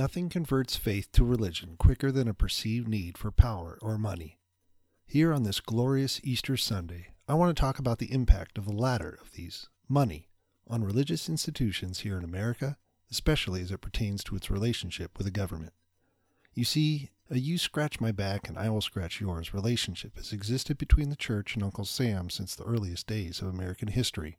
Nothing 0.00 0.30
converts 0.30 0.76
faith 0.76 1.12
to 1.12 1.26
religion 1.26 1.76
quicker 1.76 2.10
than 2.10 2.26
a 2.26 2.32
perceived 2.32 2.88
need 2.88 3.18
for 3.18 3.30
power 3.30 3.78
or 3.82 3.98
money. 3.98 4.38
Here 5.04 5.30
on 5.30 5.42
this 5.42 5.60
glorious 5.60 6.22
Easter 6.24 6.56
Sunday, 6.56 7.08
I 7.28 7.34
want 7.34 7.54
to 7.54 7.60
talk 7.60 7.78
about 7.78 7.98
the 7.98 8.10
impact 8.10 8.56
of 8.56 8.64
the 8.64 8.72
latter 8.72 9.18
of 9.20 9.32
these, 9.32 9.68
money, 9.90 10.30
on 10.66 10.82
religious 10.82 11.28
institutions 11.28 12.00
here 12.00 12.16
in 12.16 12.24
America, 12.24 12.78
especially 13.10 13.60
as 13.60 13.70
it 13.70 13.82
pertains 13.82 14.24
to 14.24 14.36
its 14.36 14.50
relationship 14.50 15.18
with 15.18 15.26
the 15.26 15.30
government. 15.30 15.74
You 16.54 16.64
see, 16.64 17.10
a 17.28 17.36
you 17.36 17.58
scratch 17.58 18.00
my 18.00 18.10
back 18.10 18.48
and 18.48 18.56
I 18.56 18.70
will 18.70 18.80
scratch 18.80 19.20
yours 19.20 19.52
relationship 19.52 20.16
has 20.16 20.32
existed 20.32 20.78
between 20.78 21.10
the 21.10 21.14
church 21.14 21.56
and 21.56 21.62
Uncle 21.62 21.84
Sam 21.84 22.30
since 22.30 22.54
the 22.54 22.64
earliest 22.64 23.06
days 23.06 23.42
of 23.42 23.48
American 23.48 23.88
history, 23.88 24.38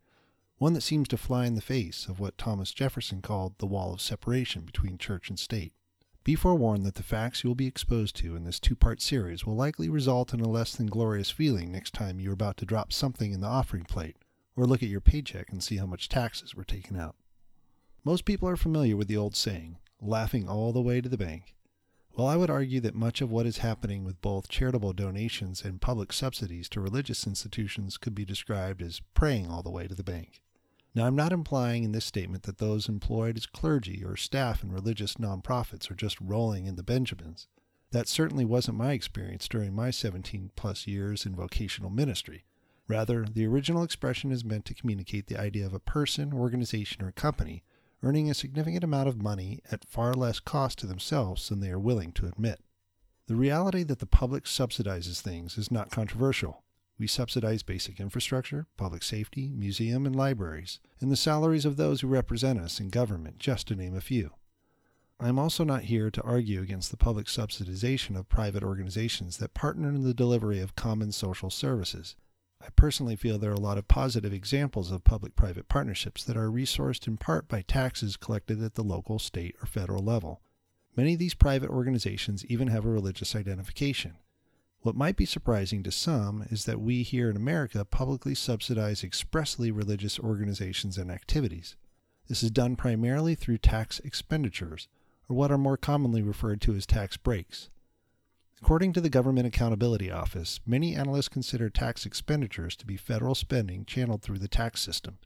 one 0.62 0.74
that 0.74 0.82
seems 0.82 1.08
to 1.08 1.18
fly 1.18 1.48
in 1.48 1.56
the 1.56 1.60
face 1.60 2.06
of 2.08 2.20
what 2.20 2.38
Thomas 2.38 2.72
Jefferson 2.72 3.20
called 3.20 3.58
the 3.58 3.66
wall 3.66 3.96
of 3.96 4.00
separation 4.00 4.62
between 4.62 5.00
church 5.00 5.28
and 5.28 5.40
state. 5.40 5.74
Be 6.24 6.36
forewarned 6.36 6.86
that 6.86 6.94
the 6.94 7.02
facts 7.02 7.44
you 7.44 7.50
will 7.50 7.56
be 7.56 7.66
exposed 7.66 8.16
to 8.18 8.36
in 8.36 8.44
this 8.44 8.60
two 8.60 8.76
part 8.76 9.02
series 9.02 9.44
will 9.44 9.56
likely 9.56 9.90
result 9.90 10.36
in 10.36 10.40
a 10.40 10.48
less 10.48 10.76
than 10.76 10.86
glorious 10.86 11.32
feeling 11.32 11.72
next 11.72 11.96
time 11.96 12.20
you 12.20 12.30
are 12.30 12.34
about 12.34 12.58
to 12.58 12.66
drop 12.66 12.94
something 12.94 13.32
in 13.32 13.42
the 13.42 13.48
offering 13.48 13.86
plate 13.86 14.18
or 14.56 14.68
look 14.68 14.84
at 14.84 14.90
your 14.90 15.02
paycheck 15.02 15.50
and 15.50 15.64
see 15.64 15.78
how 15.78 15.88
much 15.88 16.10
taxes 16.10 16.54
were 16.54 16.64
taken 16.64 16.96
out. 16.96 17.16
Most 18.04 18.24
people 18.24 18.48
are 18.48 18.56
familiar 18.56 18.96
with 18.96 19.08
the 19.08 19.18
old 19.18 19.36
saying, 19.36 19.80
laughing 20.00 20.48
all 20.48 20.72
the 20.72 20.80
way 20.80 21.02
to 21.02 21.10
the 21.10 21.18
bank. 21.18 21.56
Well, 22.16 22.28
I 22.28 22.36
would 22.36 22.52
argue 22.52 22.82
that 22.82 22.94
much 22.94 23.20
of 23.20 23.32
what 23.32 23.48
is 23.48 23.58
happening 23.58 24.04
with 24.04 24.22
both 24.22 24.48
charitable 24.48 24.94
donations 24.94 25.64
and 25.64 25.82
public 25.82 26.14
subsidies 26.14 26.70
to 26.70 26.82
religious 26.82 27.26
institutions 27.26 27.98
could 27.98 28.14
be 28.14 28.26
described 28.26 28.84
as 28.84 29.02
praying 29.16 29.50
all 29.50 29.64
the 29.64 29.72
way 29.72 29.88
to 29.88 29.96
the 29.96 30.04
bank. 30.04 30.44
Now, 30.94 31.06
I'm 31.06 31.16
not 31.16 31.32
implying 31.32 31.84
in 31.84 31.94
this 31.94 32.06
statement 32.06 32.44
that 32.44 32.58
those 32.58 32.90
employed 32.90 33.38
as 33.38 33.46
clergy 33.46 34.04
or 34.04 34.18
staff 34.18 34.64
in 34.64 34.72
religious 34.72 35.16
nonprofits 35.16 35.90
are 35.90 35.96
just 35.96 36.20
rolling 36.20 36.66
in 36.66 36.76
the 36.76 36.84
Benjamins. 36.84 37.48
That 37.92 38.08
certainly 38.08 38.46
wasn't 38.46 38.78
my 38.78 38.92
experience 38.92 39.48
during 39.48 39.74
my 39.74 39.92
17 39.92 40.52
plus 40.56 40.88
years 40.88 41.26
in 41.26 41.36
vocational 41.36 41.90
ministry. 41.90 42.46
Rather, 42.88 43.26
the 43.26 43.46
original 43.48 43.84
expression 43.84 44.32
is 44.32 44.44
meant 44.44 44.66
to 44.66 44.74
communicate 44.74 45.28
the 45.28 45.40
idea 45.40 45.66
of 45.66 45.74
a 45.74 45.80
person, 45.80 46.34
organization, 46.34 47.04
or 47.04 47.12
company 47.12 47.64
earning 48.04 48.30
a 48.30 48.34
significant 48.34 48.84
amount 48.84 49.08
of 49.08 49.22
money 49.22 49.60
at 49.72 49.86
far 49.88 50.14
less 50.14 50.40
cost 50.40 50.80
to 50.80 50.88
themselves 50.88 51.50
than 51.50 51.60
they 51.60 51.70
are 51.70 51.80
willing 51.80 52.12
to 52.12 52.26
admit. 52.26 52.60
The 53.28 53.36
reality 53.36 53.84
that 53.84 54.00
the 54.00 54.06
public 54.06 54.46
subsidizes 54.46 55.22
things 55.22 55.58
is 55.58 55.72
not 55.72 55.92
controversial. 55.92 56.64
We 57.02 57.08
subsidize 57.08 57.64
basic 57.64 58.00
infrastructure, 58.00 58.68
public 58.78 59.02
safety, 59.02 59.52
museum 59.56 60.06
and 60.06 60.16
libraries, 60.16 60.80
and 61.00 61.12
the 61.12 61.16
salaries 61.16 61.66
of 61.66 61.76
those 61.76 62.02
who 62.02 62.08
represent 62.08 62.60
us 62.60 62.80
in 62.80 62.90
government, 62.90 63.40
just 63.40 63.68
to 63.70 63.76
name 63.76 63.96
a 63.96 64.02
few. 64.02 64.36
I 65.20 65.28
am 65.28 65.40
also 65.40 65.64
not 65.64 65.86
here 65.86 66.12
to 66.12 66.22
argue 66.22 66.62
against 66.62 66.92
the 66.92 66.98
public 66.98 67.26
subsidization 67.26 68.16
of 68.16 68.30
private 68.30 68.62
organizations 68.62 69.38
that 69.38 69.56
partner 69.56 69.90
in 69.90 70.04
the 70.04 70.14
delivery 70.14 70.60
of 70.60 70.76
common 70.76 71.12
social 71.12 71.50
services, 71.50 72.16
I 72.62 72.70
personally 72.76 73.16
feel 73.16 73.40
there 73.40 73.50
are 73.50 73.56
a 73.56 73.60
lot 73.60 73.80
of 73.80 73.88
positive 73.88 74.32
examples 74.32 74.92
of 74.92 75.04
public 75.04 75.36
private 75.36 75.68
partnerships 75.68 76.24
that 76.26 76.38
are 76.38 76.52
resourced 76.52 77.08
in 77.08 77.18
part 77.18 77.48
by 77.48 77.64
taxes 77.64 78.16
collected 78.16 78.62
at 78.62 78.76
the 78.76 78.84
local, 78.84 79.18
state, 79.18 79.56
or 79.60 79.66
federal 79.66 80.04
level. 80.04 80.44
Many 80.96 81.14
of 81.14 81.20
these 81.20 81.34
private 81.34 81.72
organizations 81.72 82.46
even 82.46 82.68
have 82.68 82.86
a 82.86 82.90
religious 82.90 83.36
identification. 83.36 84.18
What 84.84 84.96
might 84.96 85.16
be 85.16 85.26
surprising 85.26 85.84
to 85.84 85.92
some 85.92 86.44
is 86.50 86.66
that 86.66 86.82
we 86.82 87.04
here 87.04 87.30
in 87.30 87.36
America 87.36 87.86
publicly 87.86 88.34
subsidize 88.34 89.04
expressly 89.04 89.70
religious 89.70 90.20
organizations 90.20 90.98
and 90.98 91.12
activities. 91.12 91.76
This 92.28 92.42
is 92.42 92.50
done 92.50 92.76
primarily 92.76 93.36
through 93.36 93.60
tax 93.60 94.00
expenditures, 94.00 94.88
or 95.30 95.36
what 95.36 95.52
are 95.52 95.58
more 95.58 95.78
commonly 95.78 96.24
referred 96.24 96.62
to 96.62 96.74
as 96.74 96.88
tax 96.88 97.16
breaks. 97.16 97.70
According 98.60 98.94
to 98.94 99.02
the 99.02 99.10
Government 99.10 99.46
Accountability 99.46 100.10
Office, 100.10 100.60
many 100.66 100.96
analysts 100.96 101.30
consider 101.30 101.70
tax 101.70 102.04
expenditures 102.06 102.76
to 102.78 102.86
be 102.88 102.98
federal 102.98 103.36
spending 103.36 103.86
channeled 103.86 104.24
through 104.24 104.40
the 104.40 104.48
tax 104.48 104.82
system. 104.82 105.20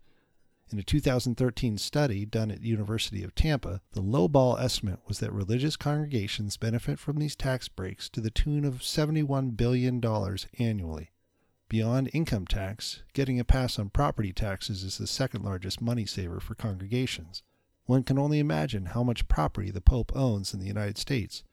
In 0.72 0.80
a 0.80 0.84
2013 0.84 1.78
study 1.78 2.26
done 2.26 2.50
at 2.50 2.64
University 2.64 3.24
of 3.24 3.36
Tampa, 3.36 3.82
the 3.92 4.02
lowball 4.02 4.60
estimate 4.60 5.00
was 5.08 5.20
that 5.20 5.32
religious 5.32 5.76
congregations 5.76 6.58
benefit 6.58 6.98
from 6.98 7.18
these 7.18 7.36
tax 7.36 7.68
breaks 7.68 8.10
to 8.10 8.20
the 8.20 8.32
tune 8.32 8.66
of 8.66 8.80
$71 8.80 9.56
billion 9.56 10.04
annually. 10.58 11.12
Beyond 11.70 12.10
income 12.14 12.48
tax, 12.48 13.04
getting 13.14 13.40
a 13.40 13.44
pass 13.44 13.78
on 13.78 13.90
property 13.90 14.34
taxes 14.34 14.84
is 14.84 14.98
the 14.98 15.06
second 15.06 15.44
largest 15.44 15.82
money 15.82 16.08
saver 16.08 16.40
for 16.40 16.56
congregations. 16.56 17.44
One 17.86 18.02
can 18.02 18.18
only 18.18 18.40
imagine 18.40 18.88
how 18.88 19.04
much 19.04 19.28
property 19.28 19.70
the 19.70 19.82
Pope 19.82 20.12
owns 20.16 20.52
in 20.52 20.60
the 20.60 20.68
United 20.68 20.98
States 20.98 21.44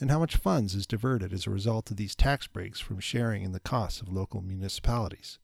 and 0.00 0.10
how 0.10 0.18
much 0.18 0.36
funds 0.36 0.74
is 0.74 0.86
diverted 0.86 1.34
as 1.34 1.46
a 1.46 1.50
result 1.50 1.90
of 1.90 1.98
these 1.98 2.14
tax 2.14 2.46
breaks 2.46 2.80
from 2.80 3.00
sharing 3.00 3.42
in 3.42 3.52
the 3.52 3.60
costs 3.60 4.00
of 4.00 4.08
local 4.08 4.40
municipalities. 4.40 5.38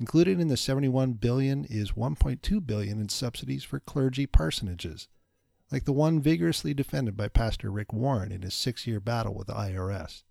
Included 0.00 0.40
in 0.40 0.48
the 0.48 0.56
71 0.56 1.12
billion 1.14 1.64
is 1.66 1.92
1.2 1.92 2.66
billion 2.66 3.00
in 3.00 3.08
subsidies 3.08 3.62
for 3.62 3.78
clergy 3.78 4.26
parsonages, 4.26 5.06
like 5.70 5.84
the 5.84 5.92
one 5.92 6.20
vigorously 6.20 6.74
defended 6.74 7.16
by 7.16 7.28
Pastor 7.28 7.70
Rick 7.70 7.92
Warren 7.92 8.32
in 8.32 8.42
his 8.42 8.54
6-year 8.54 8.98
battle 8.98 9.34
with 9.34 9.46
the 9.46 9.54
IRS. 9.54 10.24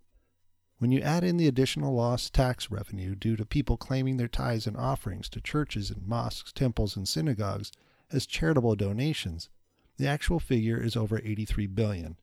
When 0.79 0.91
you 0.91 0.99
add 0.99 1.23
in 1.23 1.37
the 1.37 1.47
additional 1.47 1.95
lost 1.95 2.33
tax 2.33 2.69
revenue 2.69 3.15
due 3.15 3.37
to 3.37 3.45
people 3.45 3.77
claiming 3.77 4.17
their 4.17 4.27
tithes 4.27 4.67
and 4.67 4.75
offerings 4.75 5.29
to 5.29 5.39
churches 5.39 5.89
and 5.89 6.05
mosques, 6.05 6.51
temples, 6.51 6.97
and 6.97 7.07
synagogues 7.07 7.71
as 8.11 8.25
charitable 8.25 8.75
donations, 8.75 9.49
the 9.95 10.07
actual 10.07 10.39
figure 10.41 10.81
is 10.83 10.97
over 10.97 11.19
83 11.23 11.67
billion, 11.67 12.17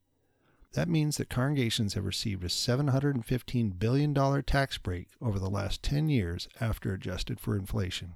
that 0.72 0.88
means 0.88 1.16
that 1.16 1.28
congregations 1.28 1.94
have 1.94 2.04
received 2.04 2.44
a 2.44 2.48
$715 2.48 3.78
billion 3.78 4.42
tax 4.44 4.78
break 4.78 5.08
over 5.20 5.38
the 5.38 5.50
last 5.50 5.82
10 5.82 6.08
years 6.08 6.48
after 6.60 6.92
adjusted 6.92 7.40
for 7.40 7.56
inflation. 7.56 8.14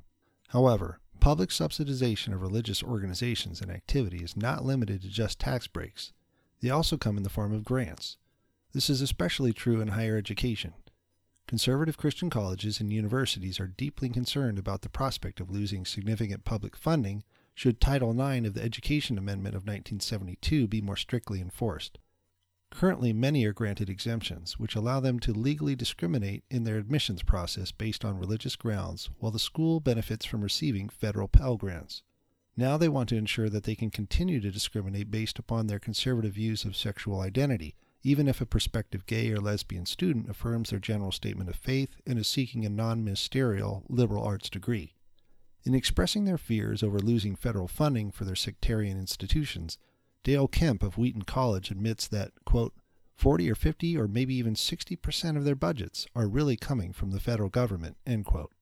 However, 0.49 1.01
public 1.19 1.51
subsidization 1.51 2.33
of 2.33 2.43
religious 2.43 2.83
organizations 2.83 3.61
and 3.61 3.71
activity 3.73 4.19
is 4.19 4.37
not 4.37 4.65
limited 4.65 5.03
to 5.03 5.09
just 5.09 5.41
tax 5.41 5.67
breaks. 5.67 6.13
They 6.61 6.71
also 6.71 6.97
come 6.97 7.17
in 7.17 7.25
the 7.25 7.31
form 7.31 7.53
of 7.53 7.65
grants. 7.65 8.19
This 8.73 8.89
is 8.89 9.01
especially 9.01 9.53
true 9.53 9.81
in 9.81 9.89
higher 9.89 10.17
education. 10.17 10.75
Conservative 11.47 11.97
Christian 11.97 12.31
colleges 12.31 12.81
and 12.81 12.93
universities 12.93 13.59
are 13.59 13.67
deeply 13.67 14.09
concerned 14.09 14.59
about 14.59 14.83
the 14.83 14.89
prospect 14.89 15.41
of 15.41 15.51
losing 15.51 15.85
significant 15.85 16.45
public 16.45 16.77
funding 16.77 17.25
should 17.55 17.81
Title 17.81 18.11
IX 18.11 18.47
of 18.47 18.55
the 18.55 18.63
Education 18.63 19.19
Amendment 19.19 19.55
of 19.55 19.63
1972 19.63 20.67
be 20.69 20.81
more 20.81 20.97
strictly 20.97 21.41
enforced. 21.41 21.99
Currently, 22.75 23.13
many 23.13 23.45
are 23.45 23.53
granted 23.53 23.89
exemptions, 23.89 24.59
which 24.59 24.75
allow 24.75 24.99
them 24.99 25.21
to 25.21 25.33
legally 25.33 25.77
discriminate 25.77 26.43
in 26.51 26.65
their 26.65 26.77
admissions 26.77 27.23
process 27.23 27.71
based 27.71 28.05
on 28.05 28.19
religious 28.19 28.57
grounds, 28.57 29.11
while 29.21 29.31
the 29.31 29.39
school 29.39 29.79
benefits 29.79 30.27
from 30.27 30.43
receiving 30.43 30.89
federal 30.89 31.29
Pell 31.29 31.57
Grants. 31.57 32.03
Now 32.57 32.77
they 32.77 32.89
want 32.89 33.09
to 33.11 33.17
ensure 33.17 33.49
that 33.49 33.63
they 33.63 33.77
can 33.77 33.91
continue 33.91 34.41
to 34.41 34.51
discriminate 34.51 35.09
based 35.09 35.39
upon 35.39 35.69
their 35.69 35.79
conservative 35.79 36.35
views 36.35 36.65
of 36.65 36.77
sexual 36.77 37.21
identity, 37.21 37.77
even 38.03 38.27
if 38.27 38.41
a 38.41 38.47
prospective 38.47 39.07
gay 39.07 39.31
or 39.31 39.39
lesbian 39.39 39.87
student 39.87 40.29
affirms 40.29 40.71
their 40.71 40.81
general 40.81 41.13
statement 41.13 41.49
of 41.49 41.57
faith 41.57 41.97
and 42.05 42.19
is 42.19 42.27
seeking 42.27 42.67
a 42.67 42.69
non 42.69 43.05
ministerial 43.05 43.85
liberal 43.89 44.25
arts 44.25 44.51
degree. 44.51 44.95
In 45.63 45.77
expressing 45.77 46.25
their 46.25 46.39
fears 46.39 46.83
over 46.83 46.99
losing 46.99 47.37
federal 47.37 47.69
funding 47.69 48.11
for 48.11 48.25
their 48.25 48.35
sectarian 48.35 48.99
institutions, 48.99 49.79
Dale 50.25 50.49
Kemp 50.49 50.83
of 50.83 50.97
Wheaton 50.97 51.23
College 51.23 51.71
admits 51.71 52.09
that, 52.09 52.33
quote, 52.45 52.75
40 53.15 53.51
or 53.51 53.55
50 53.55 53.97
or 53.97 54.09
maybe 54.09 54.35
even 54.35 54.55
60% 54.55 55.37
of 55.37 55.45
their 55.45 55.55
budgets 55.55 56.07
are 56.17 56.27
really 56.27 56.57
coming 56.57 56.93
from 56.93 57.11
the 57.11 57.21
federal 57.21 57.51
government, 57.51 57.97
end 58.07 58.25
quote. 58.25 58.53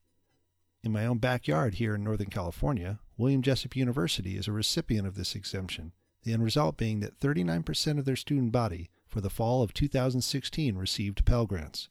In 0.82 0.92
my 0.92 1.06
own 1.06 1.18
backyard 1.18 1.74
here 1.74 1.94
in 1.94 2.02
Northern 2.02 2.28
California, 2.28 2.98
William 3.16 3.40
Jessup 3.40 3.76
University 3.76 4.36
is 4.36 4.48
a 4.48 4.52
recipient 4.52 5.06
of 5.06 5.14
this 5.14 5.36
exemption, 5.36 5.92
the 6.24 6.32
end 6.32 6.42
result 6.42 6.76
being 6.76 7.00
that 7.00 7.18
39% 7.20 7.98
of 7.98 8.04
their 8.04 8.16
student 8.16 8.50
body 8.50 8.90
for 9.06 9.20
the 9.20 9.30
fall 9.30 9.62
of 9.62 9.72
2016 9.72 10.76
received 10.76 11.24
Pell 11.24 11.46
Grants. 11.46 11.88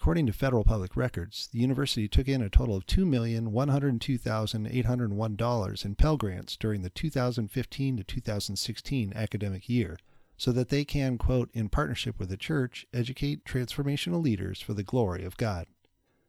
According 0.00 0.26
to 0.26 0.32
federal 0.32 0.62
public 0.64 0.96
records, 0.96 1.48
the 1.52 1.58
university 1.58 2.08
took 2.08 2.28
in 2.28 2.40
a 2.40 2.48
total 2.48 2.76
of 2.76 2.86
$2,102,801 2.86 5.84
in 5.84 5.94
Pell 5.96 6.16
Grants 6.16 6.56
during 6.56 6.82
the 6.82 6.90
2015 6.90 7.96
to 7.96 8.04
2016 8.04 9.12
academic 9.14 9.68
year 9.68 9.98
so 10.36 10.52
that 10.52 10.68
they 10.68 10.84
can, 10.84 11.18
quote, 11.18 11.50
in 11.52 11.68
partnership 11.68 12.16
with 12.18 12.28
the 12.28 12.36
church, 12.36 12.86
educate 12.94 13.44
transformational 13.44 14.22
leaders 14.22 14.60
for 14.60 14.72
the 14.72 14.84
glory 14.84 15.24
of 15.24 15.36
God. 15.36 15.66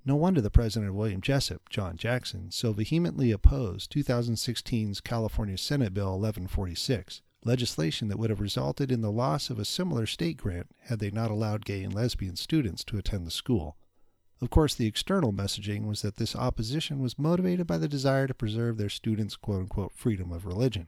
No 0.04 0.16
wonder 0.16 0.42
the 0.42 0.50
president 0.50 0.90
of 0.90 0.96
William 0.96 1.22
Jessup, 1.22 1.70
John 1.70 1.96
Jackson, 1.96 2.50
so 2.50 2.74
vehemently 2.74 3.30
opposed 3.30 3.94
2016's 3.94 5.00
California 5.00 5.60
Senate 5.60 5.94
Bill 5.94 6.20
1146, 6.20 7.22
legislation 7.44 8.08
that 8.08 8.18
would 8.18 8.30
have 8.30 8.42
resulted 8.42 8.92
in 8.92 9.02
the 9.02 9.12
loss 9.12 9.50
of 9.50 9.60
a 9.60 9.66
similar 9.66 10.06
state 10.06 10.38
grant 10.38 10.68
had 10.82 11.00
they 11.00 11.12
not 11.12 11.32
allowed 11.32 11.66
gay 11.66 11.84
and 11.84 11.94
lesbian 11.94 12.36
students 12.36 12.84
to 12.84 12.98
attend 12.98 13.26
the 13.26 13.32
school. 13.32 13.78
Of 14.42 14.50
course, 14.50 14.74
the 14.74 14.88
external 14.88 15.34
messaging 15.34 15.86
was 15.86 16.02
that 16.02 16.16
this 16.16 16.36
opposition 16.36 17.00
was 17.00 17.20
motivated 17.20 17.68
by 17.68 17.78
the 17.78 17.88
desire 17.88 18.28
to 18.28 18.34
preserve 18.34 18.78
their 18.78 18.90
students' 18.90 19.36
quote 19.36 19.62
unquote 19.62 19.94
freedom 19.94 20.32
of 20.32 20.46
religion. 20.46 20.88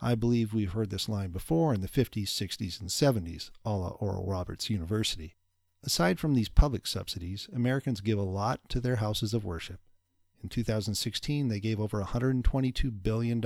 I 0.00 0.14
believe 0.14 0.52
we've 0.52 0.72
heard 0.72 0.90
this 0.90 1.08
line 1.08 1.30
before 1.30 1.72
in 1.72 1.80
the 1.80 1.88
50s, 1.88 2.24
60s, 2.24 2.80
and 2.80 2.90
70s, 2.90 3.50
a 3.64 3.70
la 3.70 3.90
Oral 3.90 4.26
Roberts 4.26 4.68
University. 4.68 5.36
Aside 5.84 6.18
from 6.18 6.34
these 6.34 6.48
public 6.48 6.86
subsidies, 6.86 7.48
Americans 7.54 8.00
give 8.00 8.18
a 8.18 8.22
lot 8.22 8.68
to 8.68 8.80
their 8.80 8.96
houses 8.96 9.32
of 9.32 9.44
worship. 9.44 9.80
In 10.42 10.48
2016, 10.48 11.48
they 11.48 11.60
gave 11.60 11.80
over 11.80 12.02
$122 12.02 13.02
billion. 13.02 13.40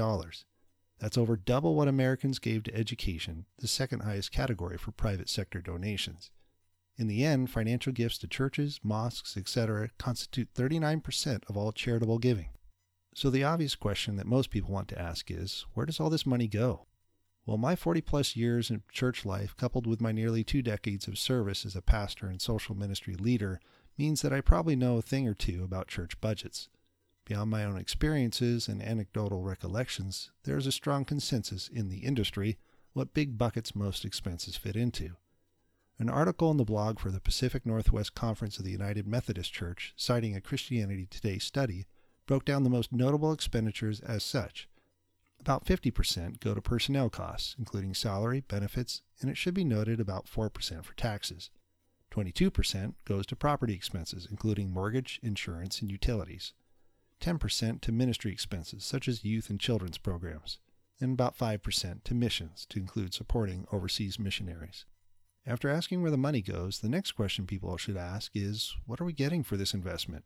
That's 0.98 1.18
over 1.18 1.36
double 1.36 1.74
what 1.74 1.88
Americans 1.88 2.38
gave 2.38 2.62
to 2.64 2.74
education, 2.74 3.44
the 3.58 3.68
second 3.68 4.00
highest 4.00 4.32
category 4.32 4.78
for 4.78 4.92
private 4.92 5.28
sector 5.28 5.60
donations. 5.60 6.30
In 6.96 7.06
the 7.06 7.24
end, 7.24 7.50
financial 7.50 7.92
gifts 7.92 8.16
to 8.18 8.26
churches, 8.26 8.80
mosques, 8.82 9.36
etc., 9.36 9.90
constitute 9.98 10.54
39% 10.54 11.42
of 11.48 11.56
all 11.56 11.72
charitable 11.72 12.18
giving. 12.18 12.48
So 13.14 13.28
the 13.28 13.44
obvious 13.44 13.74
question 13.74 14.16
that 14.16 14.26
most 14.26 14.50
people 14.50 14.72
want 14.72 14.88
to 14.88 15.00
ask 15.00 15.30
is 15.30 15.66
where 15.74 15.86
does 15.86 16.00
all 16.00 16.10
this 16.10 16.26
money 16.26 16.48
go? 16.48 16.86
Well, 17.44 17.58
my 17.58 17.76
40 17.76 18.00
plus 18.00 18.34
years 18.34 18.70
in 18.70 18.82
church 18.90 19.24
life, 19.24 19.56
coupled 19.56 19.86
with 19.86 20.00
my 20.00 20.10
nearly 20.10 20.42
two 20.42 20.62
decades 20.62 21.06
of 21.06 21.18
service 21.18 21.64
as 21.64 21.76
a 21.76 21.82
pastor 21.82 22.26
and 22.26 22.40
social 22.42 22.74
ministry 22.74 23.14
leader, 23.14 23.60
means 23.96 24.22
that 24.22 24.32
I 24.32 24.40
probably 24.40 24.76
know 24.76 24.96
a 24.96 25.02
thing 25.02 25.28
or 25.28 25.34
two 25.34 25.62
about 25.62 25.88
church 25.88 26.20
budgets. 26.20 26.68
Beyond 27.26 27.50
my 27.50 27.64
own 27.64 27.76
experiences 27.76 28.68
and 28.68 28.80
anecdotal 28.80 29.42
recollections, 29.42 30.30
there 30.44 30.56
is 30.56 30.66
a 30.66 30.72
strong 30.72 31.04
consensus 31.04 31.66
in 31.66 31.88
the 31.88 31.98
industry 31.98 32.56
what 32.92 33.14
big 33.14 33.36
buckets 33.36 33.74
most 33.74 34.04
expenses 34.04 34.56
fit 34.56 34.76
into. 34.76 35.16
An 35.98 36.08
article 36.08 36.52
in 36.52 36.56
the 36.56 36.64
blog 36.64 37.00
for 37.00 37.10
the 37.10 37.20
Pacific 37.20 37.66
Northwest 37.66 38.14
Conference 38.14 38.58
of 38.58 38.64
the 38.64 38.70
United 38.70 39.08
Methodist 39.08 39.52
Church, 39.52 39.92
citing 39.96 40.36
a 40.36 40.40
Christianity 40.40 41.06
Today 41.10 41.38
study, 41.38 41.86
broke 42.26 42.44
down 42.44 42.62
the 42.62 42.70
most 42.70 42.92
notable 42.92 43.32
expenditures 43.32 43.98
as 43.98 44.22
such. 44.22 44.68
About 45.40 45.64
50% 45.64 46.38
go 46.38 46.54
to 46.54 46.62
personnel 46.62 47.10
costs, 47.10 47.56
including 47.58 47.92
salary, 47.92 48.44
benefits, 48.46 49.02
and 49.20 49.28
it 49.28 49.36
should 49.36 49.54
be 49.54 49.64
noted 49.64 49.98
about 49.98 50.26
4% 50.26 50.84
for 50.84 50.94
taxes. 50.94 51.50
22% 52.12 52.94
goes 53.04 53.26
to 53.26 53.34
property 53.34 53.74
expenses, 53.74 54.28
including 54.30 54.70
mortgage, 54.70 55.18
insurance, 55.24 55.80
and 55.80 55.90
utilities. 55.90 56.52
10% 57.20 57.80
to 57.80 57.92
ministry 57.92 58.32
expenses, 58.32 58.84
such 58.84 59.08
as 59.08 59.24
youth 59.24 59.50
and 59.50 59.60
children's 59.60 59.98
programs, 59.98 60.58
and 61.00 61.12
about 61.12 61.36
5% 61.36 62.04
to 62.04 62.14
missions, 62.14 62.66
to 62.70 62.78
include 62.78 63.14
supporting 63.14 63.66
overseas 63.72 64.18
missionaries. 64.18 64.84
After 65.46 65.68
asking 65.68 66.02
where 66.02 66.10
the 66.10 66.16
money 66.16 66.42
goes, 66.42 66.80
the 66.80 66.88
next 66.88 67.12
question 67.12 67.46
people 67.46 67.76
should 67.76 67.96
ask 67.96 68.32
is 68.34 68.74
what 68.84 69.00
are 69.00 69.04
we 69.04 69.12
getting 69.12 69.42
for 69.42 69.56
this 69.56 69.74
investment? 69.74 70.24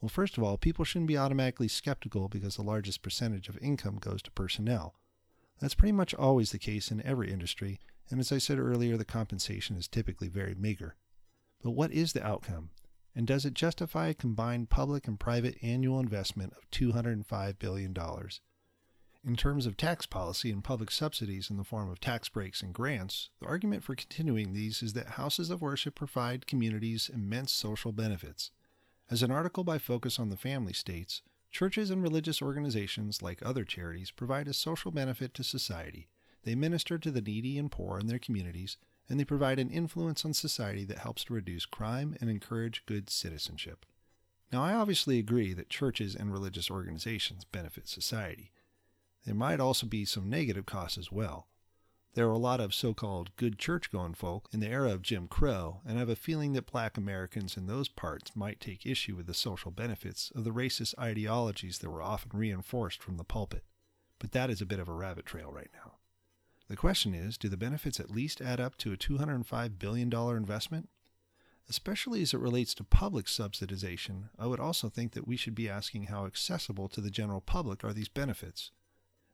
Well, 0.00 0.08
first 0.08 0.36
of 0.36 0.42
all, 0.42 0.58
people 0.58 0.84
shouldn't 0.84 1.06
be 1.06 1.16
automatically 1.16 1.68
skeptical 1.68 2.28
because 2.28 2.56
the 2.56 2.62
largest 2.62 3.02
percentage 3.02 3.48
of 3.48 3.56
income 3.58 3.98
goes 4.00 4.20
to 4.22 4.32
personnel. 4.32 4.96
That's 5.60 5.76
pretty 5.76 5.92
much 5.92 6.12
always 6.12 6.50
the 6.50 6.58
case 6.58 6.90
in 6.90 7.06
every 7.06 7.32
industry, 7.32 7.78
and 8.10 8.18
as 8.18 8.32
I 8.32 8.38
said 8.38 8.58
earlier, 8.58 8.96
the 8.96 9.04
compensation 9.04 9.76
is 9.76 9.86
typically 9.86 10.28
very 10.28 10.56
meager. 10.56 10.96
But 11.62 11.70
what 11.70 11.92
is 11.92 12.12
the 12.12 12.26
outcome? 12.26 12.70
And 13.14 13.26
does 13.26 13.44
it 13.44 13.54
justify 13.54 14.08
a 14.08 14.14
combined 14.14 14.70
public 14.70 15.06
and 15.06 15.20
private 15.20 15.56
annual 15.62 16.00
investment 16.00 16.54
of 16.54 16.70
$205 16.70 17.58
billion? 17.58 17.94
In 19.24 19.36
terms 19.36 19.66
of 19.66 19.76
tax 19.76 20.04
policy 20.06 20.50
and 20.50 20.64
public 20.64 20.90
subsidies 20.90 21.48
in 21.48 21.56
the 21.56 21.62
form 21.62 21.90
of 21.90 22.00
tax 22.00 22.28
breaks 22.28 22.62
and 22.62 22.74
grants, 22.74 23.30
the 23.38 23.46
argument 23.46 23.84
for 23.84 23.94
continuing 23.94 24.52
these 24.52 24.82
is 24.82 24.94
that 24.94 25.10
houses 25.10 25.48
of 25.50 25.62
worship 25.62 25.94
provide 25.94 26.46
communities 26.46 27.08
immense 27.12 27.52
social 27.52 27.92
benefits. 27.92 28.50
As 29.10 29.22
an 29.22 29.30
article 29.30 29.62
by 29.62 29.78
Focus 29.78 30.18
on 30.18 30.30
the 30.30 30.36
Family 30.36 30.72
states, 30.72 31.22
churches 31.52 31.90
and 31.90 32.02
religious 32.02 32.42
organizations, 32.42 33.22
like 33.22 33.44
other 33.44 33.64
charities, 33.64 34.10
provide 34.10 34.48
a 34.48 34.54
social 34.54 34.90
benefit 34.90 35.34
to 35.34 35.44
society. 35.44 36.08
They 36.44 36.56
minister 36.56 36.98
to 36.98 37.10
the 37.10 37.20
needy 37.20 37.58
and 37.58 37.70
poor 37.70 38.00
in 38.00 38.08
their 38.08 38.18
communities, 38.18 38.76
and 39.08 39.18
they 39.18 39.24
provide 39.24 39.58
an 39.58 39.70
influence 39.70 40.24
on 40.24 40.32
society 40.32 40.84
that 40.84 40.98
helps 40.98 41.24
to 41.24 41.34
reduce 41.34 41.66
crime 41.66 42.16
and 42.20 42.30
encourage 42.30 42.86
good 42.86 43.10
citizenship. 43.10 43.84
Now, 44.52 44.62
I 44.62 44.74
obviously 44.74 45.18
agree 45.18 45.54
that 45.54 45.70
churches 45.70 46.14
and 46.14 46.32
religious 46.32 46.70
organizations 46.70 47.44
benefit 47.44 47.88
society. 47.88 48.52
There 49.24 49.34
might 49.34 49.60
also 49.60 49.86
be 49.86 50.04
some 50.04 50.28
negative 50.28 50.66
costs 50.66 50.98
as 50.98 51.10
well. 51.10 51.48
There 52.14 52.28
are 52.28 52.32
a 52.32 52.38
lot 52.38 52.60
of 52.60 52.74
so 52.74 52.92
called 52.92 53.34
good 53.36 53.58
church 53.58 53.90
going 53.90 54.12
folk 54.12 54.48
in 54.52 54.60
the 54.60 54.68
era 54.68 54.92
of 54.92 55.00
Jim 55.00 55.28
Crow, 55.28 55.80
and 55.86 55.96
I 55.96 56.00
have 56.00 56.10
a 56.10 56.16
feeling 56.16 56.52
that 56.52 56.70
black 56.70 56.98
Americans 56.98 57.56
in 57.56 57.66
those 57.66 57.88
parts 57.88 58.36
might 58.36 58.60
take 58.60 58.84
issue 58.84 59.16
with 59.16 59.26
the 59.26 59.32
social 59.32 59.70
benefits 59.70 60.30
of 60.34 60.44
the 60.44 60.50
racist 60.50 60.94
ideologies 60.98 61.78
that 61.78 61.90
were 61.90 62.02
often 62.02 62.38
reinforced 62.38 63.02
from 63.02 63.16
the 63.16 63.24
pulpit. 63.24 63.64
But 64.18 64.32
that 64.32 64.50
is 64.50 64.60
a 64.60 64.66
bit 64.66 64.78
of 64.78 64.88
a 64.88 64.92
rabbit 64.92 65.24
trail 65.24 65.50
right 65.50 65.70
now. 65.72 65.94
The 66.68 66.76
question 66.76 67.14
is 67.14 67.36
do 67.36 67.48
the 67.48 67.56
benefits 67.56 68.00
at 68.00 68.10
least 68.10 68.40
add 68.40 68.60
up 68.60 68.76
to 68.78 68.92
a 68.92 68.96
$205 68.96 69.78
billion 69.78 70.12
investment? 70.12 70.88
Especially 71.68 72.22
as 72.22 72.34
it 72.34 72.40
relates 72.40 72.74
to 72.74 72.84
public 72.84 73.26
subsidization, 73.26 74.28
I 74.38 74.46
would 74.46 74.60
also 74.60 74.88
think 74.88 75.12
that 75.12 75.26
we 75.26 75.36
should 75.36 75.54
be 75.54 75.68
asking 75.68 76.04
how 76.04 76.26
accessible 76.26 76.88
to 76.88 77.00
the 77.00 77.10
general 77.10 77.40
public 77.40 77.84
are 77.84 77.92
these 77.92 78.08
benefits. 78.08 78.70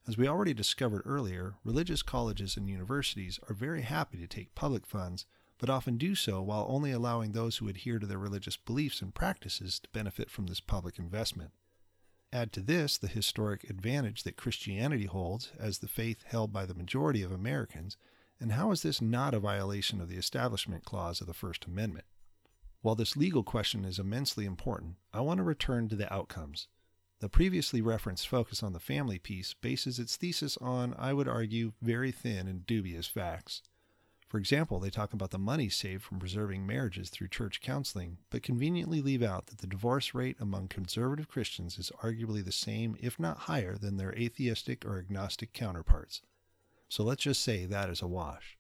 As 0.07 0.17
we 0.17 0.27
already 0.27 0.55
discovered 0.55 1.03
earlier, 1.05 1.57
religious 1.65 2.03
colleges 2.03 2.57
and 2.57 2.69
universities 2.69 3.39
are 3.49 3.55
very 3.55 3.83
happy 3.83 4.19
to 4.19 4.27
take 4.27 4.55
public 4.55 4.87
funds, 4.87 5.27
but 5.59 5.69
often 5.69 5.99
do 5.99 6.15
so 6.15 6.41
while 6.41 6.67
only 6.69 6.93
allowing 6.93 7.33
those 7.33 7.59
who 7.59 7.69
adhere 7.69 7.99
to 7.99 8.07
their 8.07 8.19
religious 8.19 8.57
beliefs 8.57 9.03
and 9.03 9.15
practices 9.15 9.79
to 9.81 9.89
benefit 9.91 10.31
from 10.31 10.47
this 10.47 10.61
public 10.61 10.99
investment. 10.99 11.51
Add 12.33 12.53
to 12.53 12.61
this 12.61 12.99
the 12.99 13.09
historic 13.09 13.65
advantage 13.71 14.23
that 14.25 14.37
Christianity 14.37 15.07
holds 15.07 15.53
as 15.59 15.79
the 15.79 15.89
faith 15.89 16.25
held 16.27 16.53
by 16.53 16.67
the 16.67 16.75
majority 16.75 17.23
of 17.23 17.33
Americans, 17.33 17.97
and 18.39 18.53
how 18.53 18.71
is 18.71 18.83
this 18.83 19.01
not 19.01 19.35
a 19.35 19.41
violation 19.41 20.01
of 20.01 20.09
the 20.09 20.19
Establishment 20.19 20.85
Clause 20.85 21.21
of 21.21 21.27
the 21.27 21.35
First 21.35 21.65
Amendment? 21.65 22.05
While 22.83 22.95
this 22.95 23.17
legal 23.17 23.43
question 23.43 23.85
is 23.85 23.99
immensely 23.99 24.45
important, 24.45 24.97
I 25.13 25.21
want 25.23 25.39
to 25.39 25.45
return 25.45 25.89
to 25.89 25.97
the 25.97 26.13
outcomes. 26.13 26.69
The 27.21 27.29
previously 27.29 27.81
referenced 27.81 28.29
focus 28.29 28.63
on 28.63 28.75
the 28.75 28.79
family 28.79 29.19
piece 29.19 29.55
bases 29.55 29.99
its 29.99 30.17
thesis 30.17 30.57
on, 30.59 30.95
I 30.97 31.13
would 31.15 31.27
argue, 31.27 31.73
very 31.83 32.13
thin 32.13 32.47
and 32.47 32.65
dubious 32.67 33.09
facts. 33.09 33.63
For 34.29 34.37
example, 34.37 34.79
they 34.79 34.91
talk 34.91 35.15
about 35.15 35.31
the 35.31 35.39
money 35.39 35.71
saved 35.71 36.03
from 36.03 36.19
preserving 36.19 36.67
marriages 36.67 37.09
through 37.09 37.29
church 37.29 37.63
counseling, 37.63 38.19
but 38.29 38.43
conveniently 38.43 39.01
leave 39.01 39.23
out 39.23 39.47
that 39.47 39.59
the 39.59 39.67
divorce 39.67 40.13
rate 40.13 40.37
among 40.39 40.69
conservative 40.69 41.29
Christians 41.29 41.79
is 41.79 41.91
arguably 42.03 42.45
the 42.45 42.53
same, 42.53 42.95
if 43.01 43.19
not 43.19 43.39
higher, 43.39 43.77
than 43.79 43.97
their 43.97 44.15
atheistic 44.15 44.85
or 44.85 44.99
agnostic 44.99 45.55
counterparts. 45.55 46.21
So 46.91 47.03
let's 47.05 47.23
just 47.23 47.43
say 47.43 47.65
that 47.65 47.89
is 47.89 48.03
a 48.03 48.07
wash. 48.07 48.59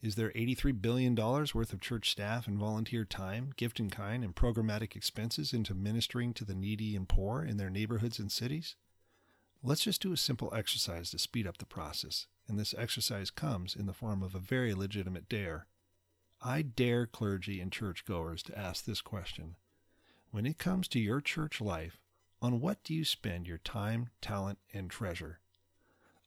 Is 0.00 0.14
there 0.14 0.30
$83 0.30 0.80
billion 0.80 1.16
worth 1.16 1.72
of 1.72 1.80
church 1.80 2.10
staff 2.10 2.46
and 2.46 2.58
volunteer 2.58 3.04
time, 3.04 3.52
gift 3.56 3.80
in 3.80 3.90
kind, 3.90 4.22
and 4.22 4.36
programmatic 4.36 4.94
expenses 4.94 5.52
into 5.52 5.74
ministering 5.74 6.34
to 6.34 6.44
the 6.44 6.54
needy 6.54 6.94
and 6.94 7.08
poor 7.08 7.42
in 7.42 7.56
their 7.56 7.70
neighborhoods 7.70 8.20
and 8.20 8.30
cities? 8.30 8.76
Let's 9.62 9.82
just 9.82 10.02
do 10.02 10.12
a 10.12 10.16
simple 10.18 10.52
exercise 10.54 11.10
to 11.10 11.18
speed 11.18 11.46
up 11.46 11.56
the 11.56 11.64
process, 11.64 12.26
and 12.48 12.58
this 12.58 12.74
exercise 12.76 13.30
comes 13.30 13.74
in 13.74 13.86
the 13.86 13.92
form 13.92 14.22
of 14.22 14.34
a 14.34 14.40
very 14.40 14.74
legitimate 14.74 15.28
dare. 15.28 15.66
I 16.40 16.62
dare 16.62 17.06
clergy 17.06 17.60
and 17.60 17.72
churchgoers 17.72 18.42
to 18.44 18.58
ask 18.58 18.84
this 18.84 19.00
question 19.00 19.56
When 20.30 20.46
it 20.46 20.58
comes 20.58 20.88
to 20.88 21.00
your 21.00 21.20
church 21.20 21.60
life, 21.60 21.98
on 22.42 22.60
what 22.60 22.84
do 22.84 22.92
you 22.92 23.04
spend 23.04 23.46
your 23.46 23.58
time, 23.58 24.10
talent, 24.20 24.58
and 24.72 24.90
treasure? 24.90 25.40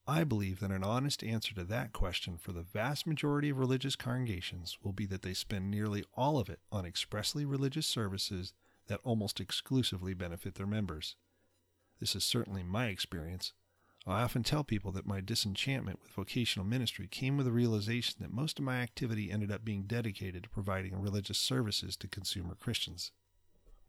I 0.08 0.24
believe 0.24 0.62
that 0.62 0.72
an 0.72 0.84
honest 0.84 1.22
answer 1.22 1.54
to 1.54 1.66
that 1.66 1.92
question 1.92 2.38
for 2.38 2.54
the 2.54 2.62
vast 2.62 3.06
majority 3.06 3.50
of 3.50 3.60
religious 3.60 3.98
congregations 3.98 4.78
will 4.82 4.94
be 4.94 5.06
that 5.08 5.22
they 5.22 5.34
spend 5.34 5.70
nearly 5.70 6.06
all 6.16 6.40
of 6.40 6.50
it 6.50 6.62
on 6.72 6.86
expressly 6.86 7.44
religious 7.44 7.86
services 7.86 8.54
that 8.88 9.02
almost 9.04 9.42
exclusively 9.42 10.14
benefit 10.14 10.56
their 10.56 10.66
members. 10.66 11.18
This 12.00 12.16
is 12.16 12.24
certainly 12.24 12.64
my 12.64 12.88
experience. 12.88 13.52
I 14.10 14.22
often 14.22 14.44
tell 14.44 14.64
people 14.64 14.94
that 14.94 15.06
my 15.06 15.20
disenchantment 15.20 16.00
with 16.02 16.12
vocational 16.12 16.66
ministry 16.66 17.08
came 17.08 17.36
with 17.36 17.46
the 17.46 17.52
realization 17.52 18.16
that 18.22 18.32
most 18.32 18.58
of 18.58 18.64
my 18.64 18.78
activity 18.78 19.30
ended 19.30 19.52
up 19.52 19.66
being 19.66 19.84
dedicated 19.84 20.44
to 20.44 20.50
providing 20.50 21.02
religious 21.02 21.38
services 21.38 21.98
to 21.98 22.08
consumer 22.08 22.56
Christians. 22.56 23.12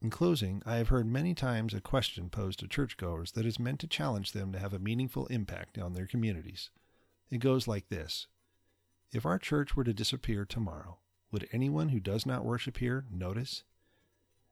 In 0.03 0.11
closing, 0.11 0.61
I 0.67 0.77
have 0.77 0.89
heard 0.89 1.07
many 1.07 1.35
times 1.35 1.73
a 1.73 1.81
question 1.81 2.31
posed 2.31 2.59
to 2.61 2.69
churchgoers 2.69 3.33
that 3.33 3.47
is 3.47 3.61
meant 3.61 3.79
to 3.81 3.87
challenge 3.87 4.33
them 4.33 4.53
to 4.53 4.59
have 4.59 4.73
a 4.73 4.81
meaningful 4.81 5.27
impact 5.27 5.79
on 5.79 5.93
their 5.93 6.07
communities. 6.07 6.71
It 7.31 7.39
goes 7.39 7.69
like 7.69 7.89
this 7.89 8.27
If 9.13 9.25
our 9.25 9.39
church 9.39 9.77
were 9.77 9.85
to 9.85 9.95
disappear 9.95 10.45
tomorrow, 10.45 10.99
would 11.31 11.49
anyone 11.53 11.91
who 11.91 12.01
does 12.01 12.27
not 12.27 12.45
worship 12.45 12.79
here 12.79 13.05
notice? 13.09 13.63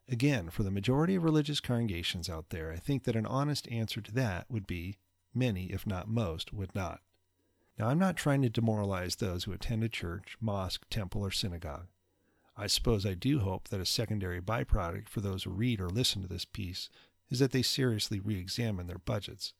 Again, 0.08 0.50
for 0.50 0.62
the 0.62 0.70
majority 0.70 1.16
of 1.16 1.24
religious 1.24 1.58
congregations 1.58 2.28
out 2.28 2.50
there, 2.50 2.70
I 2.70 2.76
think 2.76 3.02
that 3.04 3.16
an 3.16 3.26
honest 3.26 3.66
answer 3.68 4.00
to 4.00 4.12
that 4.12 4.46
would 4.48 4.68
be 4.68 4.98
many, 5.36 5.66
if 5.66 5.86
not 5.86 6.08
most, 6.08 6.52
would 6.52 6.74
not. 6.74 7.00
Now, 7.78 7.88
I'm 7.88 7.98
not 7.98 8.16
trying 8.16 8.42
to 8.42 8.48
demoralize 8.48 9.16
those 9.16 9.44
who 9.44 9.52
attend 9.52 9.84
a 9.84 9.88
church, 9.88 10.36
mosque, 10.40 10.86
temple, 10.88 11.22
or 11.22 11.30
synagogue. 11.30 11.88
I 12.56 12.68
suppose 12.68 13.04
I 13.04 13.12
do 13.12 13.40
hope 13.40 13.68
that 13.68 13.80
a 13.80 13.86
secondary 13.86 14.40
byproduct 14.40 15.08
for 15.08 15.20
those 15.20 15.44
who 15.44 15.50
read 15.50 15.78
or 15.78 15.90
listen 15.90 16.22
to 16.22 16.28
this 16.28 16.46
piece 16.46 16.88
is 17.28 17.38
that 17.38 17.52
they 17.52 17.62
seriously 17.62 18.18
re 18.18 18.38
examine 18.38 18.86
their 18.86 18.98
budgets. 18.98 19.52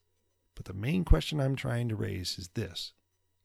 But 0.55 0.65
the 0.65 0.73
main 0.73 1.05
question 1.05 1.39
I'm 1.39 1.55
trying 1.55 1.89
to 1.89 1.95
raise 1.95 2.39
is 2.39 2.49
this 2.55 2.93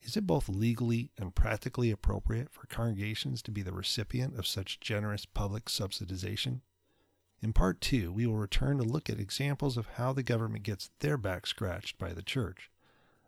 Is 0.01 0.17
it 0.17 0.27
both 0.27 0.49
legally 0.49 1.11
and 1.19 1.35
practically 1.35 1.91
appropriate 1.91 2.51
for 2.51 2.67
congregations 2.67 3.43
to 3.43 3.51
be 3.51 3.61
the 3.61 3.75
recipient 3.75 4.39
of 4.39 4.47
such 4.47 4.81
generous 4.81 5.27
public 5.27 5.67
subsidization? 5.67 6.63
In 7.43 7.53
part 7.53 7.81
two, 7.81 8.13
we 8.13 8.25
will 8.25 8.37
return 8.37 8.79
to 8.79 8.85
look 8.85 9.11
at 9.11 9.19
examples 9.19 9.77
of 9.77 9.89
how 9.95 10.13
the 10.13 10.23
government 10.23 10.63
gets 10.63 10.91
their 11.01 11.17
back 11.17 11.45
scratched 11.47 11.99
by 11.99 12.13
the 12.13 12.23
church. 12.23 12.71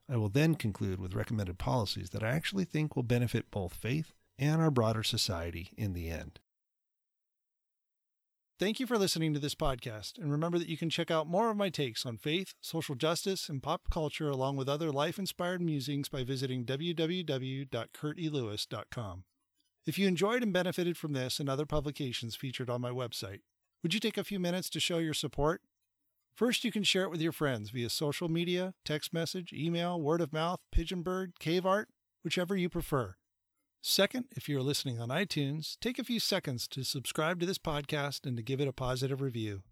I 0.09 0.17
will 0.17 0.29
then 0.29 0.55
conclude 0.55 1.01
with 1.01 1.15
recommended 1.15 1.59
policies 1.59 2.11
that 2.11 2.23
I 2.23 2.31
actually 2.31 2.65
think 2.65 2.95
will 2.95 3.03
benefit 3.03 3.51
both 3.51 3.75
faith 3.75 4.13
and 4.39 4.63
our 4.63 4.71
broader 4.71 5.03
society 5.03 5.73
in 5.77 5.95
the 5.95 6.11
end. 6.11 6.39
Thank 8.61 8.79
you 8.79 8.87
for 8.87 8.97
listening 8.97 9.35
to 9.35 9.41
this 9.41 9.57
podcast, 9.57 10.17
and 10.17 10.31
remember 10.31 10.61
that 10.61 10.69
you 10.69 10.77
can 10.77 10.89
check 10.89 11.11
out 11.11 11.27
more 11.27 11.51
of 11.51 11.57
my 11.57 11.71
takes 11.71 12.07
on 12.07 12.19
faith, 12.19 12.55
social 12.61 12.95
justice, 12.95 13.49
and 13.49 13.61
pop 13.61 13.91
culture, 13.91 14.31
along 14.31 14.57
with 14.57 14.69
other 14.69 14.93
life 14.93 15.19
inspired 15.19 15.61
musings 15.61 16.09
by 16.09 16.23
visiting 16.23 16.65
www.kurtelewis.com. 16.65 19.25
If 19.87 19.99
you 19.99 20.07
enjoyed 20.07 20.45
and 20.45 20.53
benefited 20.53 20.97
from 20.97 21.15
this 21.15 21.41
and 21.41 21.49
other 21.49 21.67
publications 21.67 22.37
featured 22.37 22.71
on 22.71 22.81
my 22.81 22.91
website, 22.91 23.41
would 23.85 23.93
you 23.93 24.01
take 24.01 24.17
a 24.17 24.25
few 24.25 24.41
minutes 24.41 24.71
to 24.71 24.81
show 24.81 24.97
your 24.97 25.13
support? 25.13 25.61
First, 26.35 26.65
you 26.65 26.73
can 26.73 26.85
share 26.85 27.05
it 27.05 27.11
with 27.11 27.21
your 27.21 27.33
friends 27.33 27.69
via 27.69 27.91
social 27.91 28.31
media, 28.31 28.73
text 28.83 29.13
message, 29.13 29.53
email, 29.53 30.01
word 30.01 30.23
of 30.23 30.33
mouth, 30.33 30.61
pigeon 30.73 31.03
bird, 31.03 31.35
cave 31.39 31.67
art, 31.67 31.89
whichever 32.25 32.57
you 32.57 32.71
prefer. 32.71 33.17
Second, 33.83 34.25
if 34.35 34.49
you're 34.49 34.63
listening 34.63 34.99
on 34.99 35.11
iTunes, 35.11 35.77
take 35.83 35.99
a 35.99 36.05
few 36.05 36.19
seconds 36.19 36.67
to 36.69 36.83
subscribe 36.83 37.39
to 37.41 37.47
this 37.47 37.59
podcast 37.59 38.25
and 38.25 38.39
to 38.39 38.43
give 38.43 38.59
it 38.59 38.67
a 38.67 38.73
positive 38.73 39.21
review. 39.21 39.63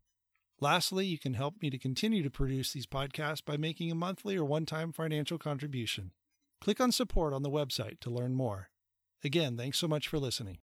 Lastly, 0.61 1.07
you 1.07 1.19
can 1.19 1.33
help 1.33 1.54
me 1.62 1.71
to 1.71 1.78
continue 1.78 2.23
to 2.23 2.31
produce 2.31 2.73
these 2.75 2.87
podcasts 2.87 3.42
by 3.42 3.57
making 3.57 3.90
a 3.90 3.95
monthly 3.95 4.37
or 4.37 4.45
one 4.45 4.66
time 4.66 4.92
financial 4.92 5.38
contribution. 5.38 6.11
Click 6.61 6.83
on 6.83 6.92
support 6.92 7.33
on 7.33 7.42
the 7.42 7.50
website 7.50 7.99
to 8.00 8.11
learn 8.11 8.35
more. 8.35 8.69
Again, 9.25 9.57
thanks 9.57 9.78
so 9.78 9.88
much 9.88 10.07
for 10.07 10.19
listening. 10.19 10.59